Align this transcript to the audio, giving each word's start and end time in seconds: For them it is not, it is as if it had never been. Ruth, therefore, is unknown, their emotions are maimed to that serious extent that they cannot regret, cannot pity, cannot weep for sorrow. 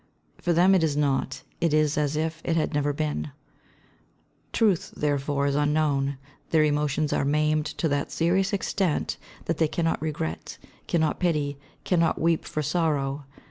For 0.39 0.51
them 0.51 0.73
it 0.73 0.83
is 0.83 0.97
not, 0.97 1.43
it 1.59 1.75
is 1.75 1.95
as 1.95 2.15
if 2.15 2.41
it 2.43 2.55
had 2.55 2.73
never 2.73 2.91
been. 2.91 3.29
Ruth, 4.59 4.91
therefore, 4.97 5.45
is 5.45 5.53
unknown, 5.53 6.17
their 6.49 6.63
emotions 6.63 7.13
are 7.13 7.23
maimed 7.23 7.67
to 7.67 7.87
that 7.89 8.11
serious 8.11 8.51
extent 8.51 9.17
that 9.45 9.59
they 9.59 9.67
cannot 9.67 10.01
regret, 10.01 10.57
cannot 10.87 11.19
pity, 11.19 11.59
cannot 11.83 12.19
weep 12.19 12.45
for 12.45 12.63
sorrow. 12.63 13.25